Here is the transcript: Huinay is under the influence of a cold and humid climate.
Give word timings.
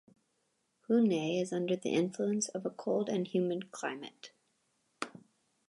Huinay 0.89 1.39
is 1.39 1.53
under 1.53 1.75
the 1.75 1.91
influence 1.93 2.49
of 2.49 2.65
a 2.65 2.71
cold 2.71 3.07
and 3.07 3.27
humid 3.27 3.69
climate. 3.71 4.31